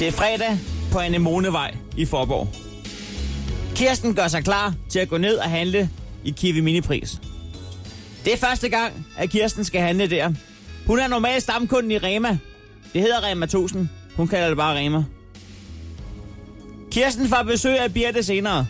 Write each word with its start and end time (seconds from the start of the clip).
Det 0.00 0.08
er 0.08 0.12
fredag 0.12 0.58
på 0.92 0.98
Anemonevej 0.98 1.76
i 1.96 2.04
Forborg. 2.04 2.48
Kirsten 3.74 4.14
gør 4.14 4.28
sig 4.28 4.44
klar 4.44 4.74
til 4.88 4.98
at 4.98 5.08
gå 5.08 5.18
ned 5.18 5.36
og 5.36 5.50
handle 5.50 5.90
i 6.24 6.30
Kiwi 6.30 6.60
Minipris. 6.60 7.20
Det 8.24 8.32
er 8.32 8.36
første 8.36 8.68
gang, 8.68 9.06
at 9.16 9.30
Kirsten 9.30 9.64
skal 9.64 9.80
handle 9.80 10.10
der. 10.10 10.32
Hun 10.86 10.98
er 10.98 11.08
normalt 11.08 11.42
stamkunden 11.42 11.90
i 11.90 11.98
Rema. 11.98 12.38
Det 12.92 13.00
hedder 13.00 13.24
Rema 13.24 13.44
1000. 13.44 13.88
Hun 14.16 14.28
kalder 14.28 14.48
det 14.48 14.56
bare 14.56 14.78
Rema. 14.78 15.04
Kirsten 16.90 17.28
får 17.28 17.42
besøg 17.42 17.78
af 17.78 17.94
Birte 17.94 18.22
senere. 18.22 18.66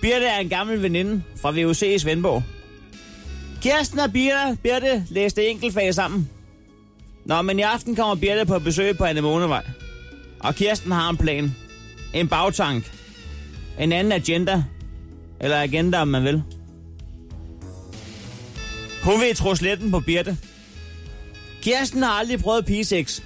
Birte 0.00 0.26
er 0.26 0.38
en 0.38 0.48
gammel 0.48 0.82
veninde 0.82 1.22
fra 1.40 1.50
VUC 1.50 1.82
i 1.82 1.98
Svendborg. 1.98 2.42
Kirsten 3.62 3.98
og 3.98 4.12
Birte, 4.12 4.58
Birte 4.62 5.04
læste 5.10 5.46
enkeltfag 5.46 5.94
sammen. 5.94 6.30
Nå, 7.24 7.42
men 7.42 7.58
i 7.58 7.62
aften 7.62 7.96
kommer 7.96 8.14
Birte 8.14 8.46
på 8.46 8.58
besøg 8.58 8.98
på 8.98 9.04
Anemonevej. 9.04 9.62
Og 10.40 10.54
Kirsten 10.54 10.92
har 10.92 11.10
en 11.10 11.16
plan. 11.16 11.56
En 12.14 12.28
bagtank. 12.28 12.92
En 13.78 13.92
anden 13.92 14.12
agenda. 14.12 14.64
Eller 15.40 15.62
agenda, 15.62 16.00
om 16.00 16.08
man 16.08 16.24
vil. 16.24 16.42
Hun 19.02 19.20
vil 19.20 19.36
tro 19.36 19.54
sletten 19.54 19.90
på 19.90 20.00
Birte. 20.00 20.36
Kirsten 21.62 22.02
har 22.02 22.10
aldrig 22.10 22.40
prøvet 22.40 22.66
pigesex. 22.66 23.20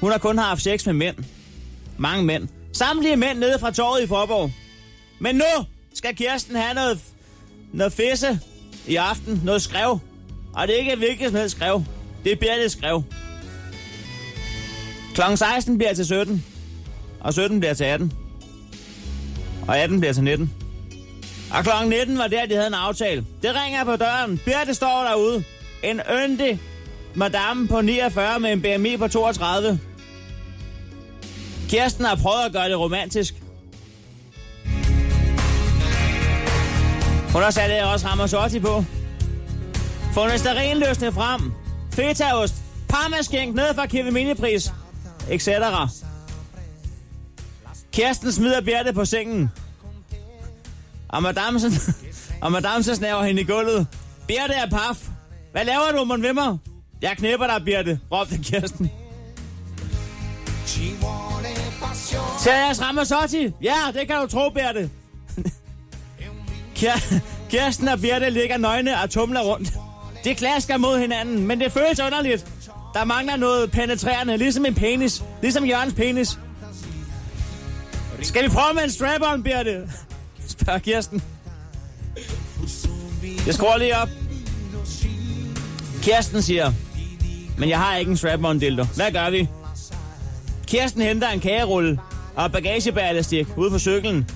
Hun 0.00 0.10
har 0.10 0.18
kun 0.18 0.38
haft 0.38 0.62
sex 0.62 0.86
med 0.86 0.94
mænd. 0.94 1.16
Mange 1.98 2.24
mænd. 2.24 2.48
Samtlige 2.72 3.16
mænd 3.16 3.38
nede 3.38 3.58
fra 3.58 3.70
torvet 3.70 4.02
i 4.02 4.06
Forborg. 4.06 4.50
Men 5.18 5.34
nu 5.34 5.64
skal 5.94 6.16
Kirsten 6.16 6.56
have 6.56 6.74
noget, 6.74 6.98
noget 7.72 7.92
fisse 7.92 8.40
i 8.86 8.96
aften. 8.96 9.40
Noget 9.44 9.62
skrev. 9.62 9.98
Og 10.54 10.68
det 10.68 10.74
er 10.74 10.78
ikke 10.78 10.92
et 10.92 10.98
hvilket 10.98 11.26
som 11.26 11.36
helst 11.36 11.56
skrev. 11.56 11.84
Det 12.24 12.32
er 12.32 12.36
Birte 12.36 12.68
skrev. 12.68 13.02
Klokken 15.18 15.36
16 15.36 15.78
bliver 15.78 15.94
til 15.94 16.06
17. 16.06 16.44
Og 17.20 17.32
17 17.32 17.60
bliver 17.60 17.74
til 17.74 17.84
18. 17.84 18.12
Og 19.68 19.78
18 19.78 20.00
bliver 20.00 20.12
til 20.12 20.24
19. 20.24 20.52
Og 21.54 21.64
klokken 21.64 21.88
19 21.88 22.18
var 22.18 22.26
der, 22.26 22.46
de 22.46 22.54
havde 22.54 22.66
en 22.66 22.74
aftale. 22.74 23.26
Det 23.42 23.50
ringer 23.54 23.84
på 23.84 23.96
døren. 23.96 24.40
Birte 24.44 24.74
står 24.74 25.04
derude. 25.10 25.44
En 25.82 26.00
yndig 26.24 26.60
madame 27.14 27.68
på 27.68 27.80
49 27.80 28.40
med 28.40 28.52
en 28.52 28.62
BMI 28.62 28.96
på 28.96 29.08
32. 29.08 29.80
Kirsten 31.68 32.04
har 32.04 32.16
prøvet 32.16 32.44
at 32.46 32.52
gøre 32.52 32.68
det 32.68 32.78
romantisk. 32.78 33.34
Hun 37.32 37.42
har 37.42 37.50
sat 37.50 37.84
også 37.84 38.06
Ramazotti 38.06 38.60
på. 38.60 38.84
Fundet 40.14 40.40
sterinløsende 40.40 41.12
frem. 41.12 41.52
Fetaost. 41.92 42.54
Parmaskænk 42.88 43.54
ned 43.54 43.74
fra 43.74 43.86
Kevin 43.86 44.14
Minipris. 44.14 44.72
Etc. 45.30 45.48
Kirsten 47.92 48.32
smider 48.32 48.60
Bjerte 48.60 48.92
på 48.92 49.04
sengen. 49.04 49.50
Og 51.08 51.22
madamsen, 51.22 51.72
og 52.42 52.52
madamsen 52.52 52.96
snaver 52.96 53.22
hende 53.22 53.42
i 53.42 53.44
gulvet. 53.44 53.86
Bjerte 54.26 54.54
er 54.54 54.70
paf. 54.70 55.08
Hvad 55.52 55.64
laver 55.64 55.92
du, 55.96 56.04
mon 56.04 56.22
ved 56.22 56.32
mig? 56.32 56.58
Jeg 57.02 57.16
knæpper 57.16 57.46
dig, 57.46 57.64
Birte, 57.64 58.00
råbte 58.12 58.38
Kirsten. 58.42 58.90
Seriøs 62.38 62.82
Ramazotti? 62.82 63.52
Ja, 63.62 63.74
det 63.94 64.06
kan 64.06 64.16
du 64.16 64.26
tro, 64.26 64.50
Birte. 64.50 64.90
Kirsten 67.50 67.88
og 67.88 68.00
Birte 68.00 68.30
ligger 68.30 68.56
nøgne 68.56 69.02
og 69.02 69.10
tumler 69.10 69.40
rundt. 69.40 69.72
De 70.24 70.34
klasker 70.34 70.76
mod 70.76 70.98
hinanden, 70.98 71.46
men 71.46 71.60
det 71.60 71.72
føles 71.72 72.00
underligt. 72.00 72.46
Der 72.94 73.04
mangler 73.04 73.36
noget 73.36 73.70
penetrerende, 73.70 74.36
ligesom 74.36 74.64
en 74.66 74.74
penis. 74.74 75.22
Ligesom 75.42 75.64
Jørgens 75.64 75.94
penis. 75.94 76.38
Skal 78.22 78.44
vi 78.44 78.48
prøve 78.48 78.74
med 78.74 78.82
en 78.82 78.90
strap-on, 78.90 79.42
Birte? 79.42 79.88
Spørger 80.58 80.78
Kirsten. 80.78 81.22
Jeg 83.46 83.54
skruer 83.54 83.76
lige 83.78 83.96
op. 83.98 84.08
Kirsten 86.02 86.42
siger, 86.42 86.72
men 87.58 87.68
jeg 87.68 87.78
har 87.78 87.96
ikke 87.96 88.10
en 88.10 88.16
strap-on 88.16 88.58
dildo. 88.58 88.84
Hvad 88.84 89.12
gør 89.12 89.30
vi? 89.30 89.48
Kirsten 90.66 91.02
henter 91.02 91.28
en 91.28 91.40
kagerulle 91.40 92.00
og 92.36 92.52
bagagebærelastik 92.52 93.46
ude 93.56 93.70
på 93.70 93.78
cyklen. 93.78 94.30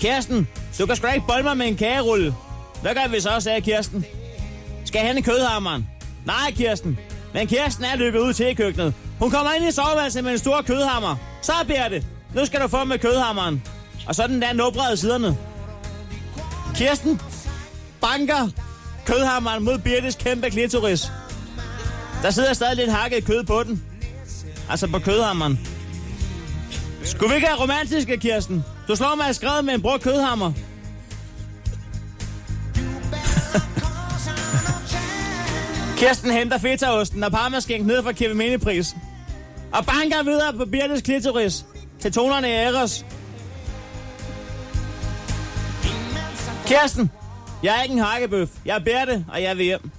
Kirsten, 0.00 0.48
du 0.78 0.86
kan 0.86 0.96
sgu 0.96 1.06
ikke 1.14 1.26
bolde 1.26 1.42
mig 1.42 1.56
med 1.56 1.66
en 1.66 1.76
kagerulle. 1.76 2.34
Hvad 2.82 2.94
gør 2.94 3.08
vi 3.10 3.20
så, 3.20 3.40
sagde 3.40 3.60
Kirsten. 3.60 4.04
Skal 4.84 4.98
jeg 4.98 5.06
hente 5.06 5.22
kødhammeren? 5.22 5.88
Nej, 6.26 6.52
Kirsten. 6.56 6.98
Men 7.34 7.46
Kirsten 7.46 7.84
er 7.84 7.96
løbet 7.96 8.18
ud 8.18 8.32
til 8.32 8.56
køkkenet. 8.56 8.94
Hun 9.18 9.30
kommer 9.30 9.52
ind 9.52 9.68
i 9.68 9.72
soveværelset 9.72 10.24
med 10.24 10.32
en 10.32 10.38
stor 10.38 10.62
kødhammer. 10.62 11.16
Så 11.42 11.52
beder 11.66 11.88
det. 11.88 12.06
Nu 12.34 12.46
skal 12.46 12.60
du 12.60 12.68
få 12.68 12.84
med 12.84 12.98
kødhammeren. 12.98 13.62
Og 14.06 14.14
så 14.14 14.26
den 14.26 14.42
der 14.42 14.52
nubrede 14.52 14.96
siderne. 14.96 15.36
Kirsten 16.74 17.20
banker 18.00 18.48
kødhammeren 19.06 19.64
mod 19.64 19.78
Birtes 19.78 20.14
kæmpe 20.14 20.50
klitoris. 20.50 21.12
Der 22.22 22.30
sidder 22.30 22.52
stadig 22.52 22.76
lidt 22.76 22.92
hakket 22.92 23.24
kød 23.24 23.44
på 23.44 23.62
den. 23.62 23.82
Altså 24.70 24.86
på 24.86 24.98
kødhammeren. 24.98 25.60
Skulle 27.04 27.30
vi 27.30 27.34
ikke 27.34 27.48
have 27.48 27.60
romantiske, 27.62 28.16
Kirsten? 28.16 28.64
Du 28.88 28.96
slår 28.96 29.14
mig 29.14 29.30
i 29.30 29.32
skrevet 29.32 29.64
med 29.64 29.74
en 29.74 29.82
brugt 29.82 30.02
kødhammer. 30.02 30.52
Kirsten 35.96 36.30
henter 36.30 36.58
fetaosten 36.58 37.24
og 37.24 37.32
parmaskænk 37.32 37.86
ned 37.86 38.02
fra 38.02 38.12
Kevin 38.12 38.36
Minipris. 38.36 38.96
Og 39.72 39.86
banker 39.86 40.22
videre 40.22 40.52
på 40.52 40.64
Birtes 40.64 41.02
klitoris 41.02 41.64
til 42.00 42.12
tonerne 42.12 42.48
i 42.48 42.52
Eros. 42.52 43.04
Kirsten, 46.66 47.10
jeg 47.62 47.78
er 47.78 47.82
ikke 47.82 47.92
en 47.92 47.98
hakkebøf. 47.98 48.48
Jeg 48.64 48.74
er 48.74 48.80
Birte, 48.80 49.24
og 49.32 49.42
jeg 49.42 49.56
vil 49.56 49.64
hjem. 49.64 49.90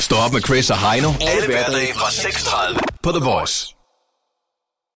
Stå 0.00 0.16
op 0.16 0.32
med 0.32 0.40
Chris 0.40 0.70
og 0.70 0.90
Heino. 0.90 1.08
Alle 1.20 1.46
hverdage 1.46 1.94
fra 1.94 2.06
6.30 2.06 2.78
på 3.02 3.10
The 3.12 3.24
Voice. 3.24 3.77